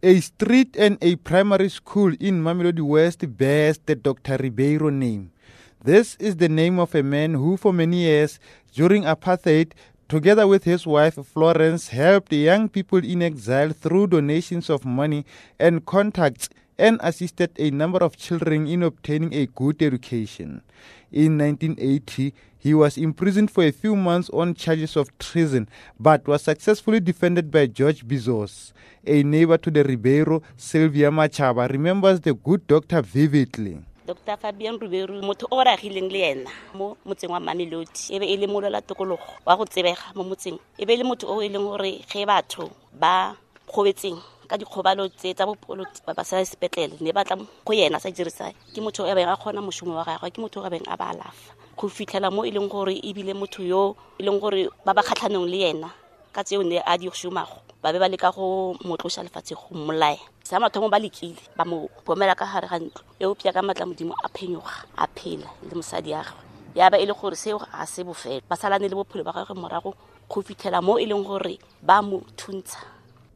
[0.00, 4.36] A street and a primary school in Mamelodi West bears the Dr.
[4.36, 5.32] Ribeiro name.
[5.82, 8.38] This is the name of a man who, for many years
[8.72, 9.72] during apartheid,
[10.08, 15.26] together with his wife Florence, helped young people in exile through donations of money
[15.58, 20.62] and contacts and assisted a number of children in obtaining a good education.
[21.10, 25.68] In 1980, he was imprisoned for a few months on charges of treason,
[25.98, 28.72] but was successfully defended by George Bizos.
[29.06, 33.78] A neighbor to the Ribeiro, Sylvia Machaba, remembers the good doctor vividly.
[34.08, 38.36] dr fabian ruberu motho o ragileng le ena mo motseng wa mamelodi e be e
[38.40, 41.48] le molola tokologo wa go tsebega mo motseng e be e le motho o e
[41.52, 43.36] leng gore ge batho ba
[43.68, 44.16] kgobetseng
[44.48, 48.80] ka dikgobalo tse tsa bopoloti ba sa sepetlele ne batla go yena sa dirisa ke
[48.80, 51.52] motho o beng a kgona mošomo wa gagwe ke motho o beng a ba alafa
[51.76, 55.46] go fitlhela mo e leng gore ebile motho yo e leng gore ba ba kgatlhanong
[55.46, 55.90] le yena
[56.32, 60.18] ka tseo ne a di šomago ba be ba leka go motlosa lefatshe go mmolaya
[60.42, 63.86] sa mathomo ba lekile ba mo bomela ka gare ga ntlo e pia ka matla
[63.86, 66.42] modimo a phenyoga a phela le mosadi ya gagwe.
[66.74, 69.54] Ya ba e le gore seo ga se bofelo ba salane le bophelo ba gagwe
[69.54, 69.94] morago
[70.28, 72.80] go fitlhela mo e leng gore ba mo thuntsha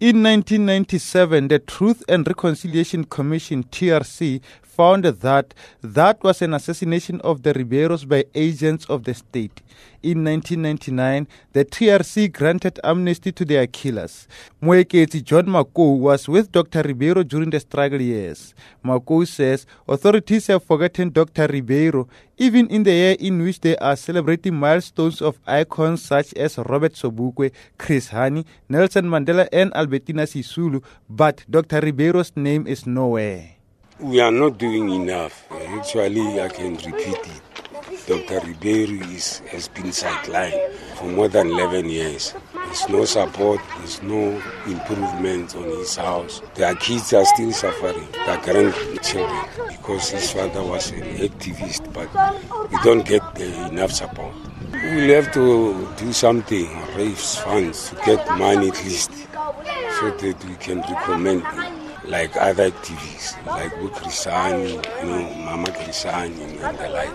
[0.00, 4.40] In 1997, the Truth and Reconciliation Commission, TRC,
[4.78, 9.60] found that that was an assassination of the Ribeiros by agents of the state.
[10.04, 14.28] In 1999, the TRC granted amnesty to their killers.
[14.62, 16.82] Moeketsi John Makou was with Dr.
[16.82, 18.54] Ribeiro during the struggle years.
[18.84, 21.48] Makou says authorities have forgotten Dr.
[21.48, 26.56] Ribeiro even in the year in which they are celebrating milestones of icons such as
[26.56, 31.80] Robert Sobukwe, Chris Hani, Nelson Mandela, and Albertina Sisulu, but Dr.
[31.80, 33.57] Ribeiro's name is nowhere.
[34.00, 35.44] We are not doing enough.
[35.50, 37.42] Actually, I can repeat it.
[38.06, 38.46] Dr.
[38.46, 42.32] Ribeiro is, has been sidelined for more than 11 years.
[42.54, 46.40] There's no support, there's no improvement on his house.
[46.54, 52.08] Their kids are still suffering, their grandchildren, because his father was an activist, but
[52.70, 54.32] we don't get uh, enough support.
[54.70, 59.10] We'll have to do something, raise funds to get money at least,
[59.98, 61.77] so that we can recommend him
[62.08, 67.12] like other activists, like Bukrisani, you know, Mama Krisani and the like.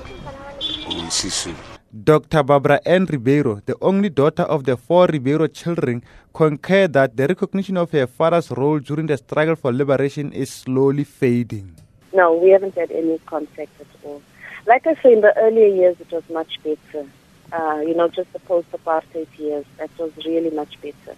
[0.88, 1.56] We'll see soon.
[2.04, 2.42] Dr.
[2.44, 3.06] Barbara N.
[3.06, 8.08] Ribeiro, the only daughter of the four Ribeiro children, concurred that the recognition of her
[8.08, 11.76] father's role during the struggle for liberation is slowly fading.
[12.14, 14.22] No, we haven't had any contact at all.
[14.66, 17.08] Like I say, in the earlier years, it was much better.
[17.52, 21.16] Uh, you know, just the post-apartheid years, that was really much better.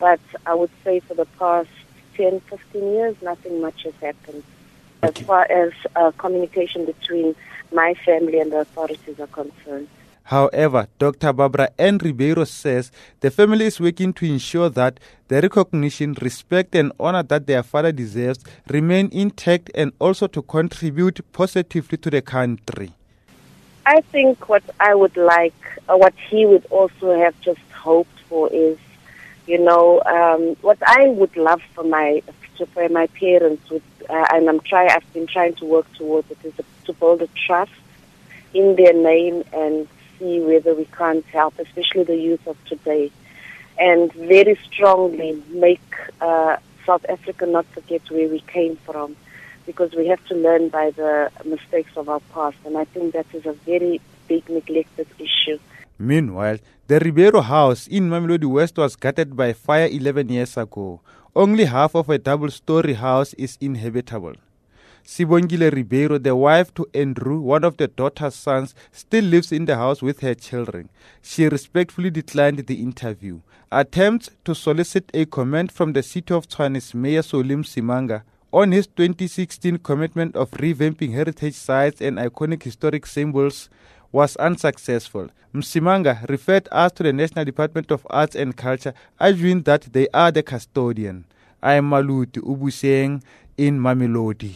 [0.00, 1.68] But I would say for the past
[2.16, 4.42] 10, 15 years, nothing much has happened.
[5.02, 7.34] As far as uh, communication between
[7.72, 9.88] my family and the authorities are concerned.
[10.24, 11.32] However, Dr.
[11.32, 12.90] Barbara Ann Ribeiro says
[13.20, 17.92] the family is working to ensure that the recognition, respect, and honor that their father
[17.92, 22.90] deserves remain intact and also to contribute positively to the country.
[23.86, 25.54] I think what I would like,
[25.88, 28.78] uh, what he would also have just hoped for is,
[29.46, 32.22] you know, um, what I would love for my
[32.72, 34.90] for my parents, would, uh, and I'm trying.
[34.90, 37.72] I've been trying to work towards it is to build a trust
[38.54, 39.86] in their name and
[40.18, 43.10] see whether we can't help, especially the youth of today,
[43.78, 49.14] and very strongly make uh, South Africa not forget where we came from,
[49.66, 53.26] because we have to learn by the mistakes of our past, and I think that
[53.34, 55.58] is a very big neglected issue.
[55.98, 56.58] Meanwhile,
[56.88, 61.00] the Ribeiro house in Mamelodi West was gutted by fire 11 years ago.
[61.34, 64.34] Only half of a double story house is inhabitable.
[65.04, 69.74] Sibongile Ribeiro, the wife to Andrew, one of the daughter's sons, still lives in the
[69.74, 70.88] house with her children.
[71.22, 73.40] She respectfully declined the interview.
[73.72, 78.86] Attempts to solicit a comment from the city of Tshwane's Mayor Solly Msimanga on his
[78.86, 83.68] 2016 commitment of revamping heritage sites and iconic historic symbols
[84.16, 85.28] was unsuccessful.
[85.54, 90.32] Msimanga referred us to the National Department of Arts and Culture, arguing that they are
[90.32, 91.26] the custodian.
[91.62, 93.22] I am Maluti Ubuseng
[93.58, 94.54] in Mamelodi.